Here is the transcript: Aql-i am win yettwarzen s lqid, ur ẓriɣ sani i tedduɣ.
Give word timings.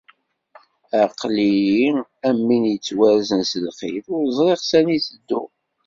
Aql-i 1.03 1.79
am 2.27 2.39
win 2.47 2.63
yettwarzen 2.71 3.41
s 3.51 3.51
lqid, 3.65 4.05
ur 4.15 4.23
ẓriɣ 4.37 4.59
sani 4.69 4.93
i 4.95 4.99
tedduɣ. 5.05 5.49